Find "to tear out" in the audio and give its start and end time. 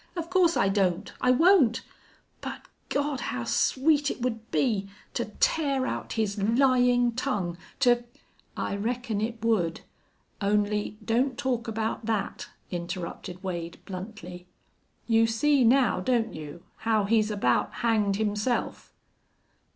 5.13-6.13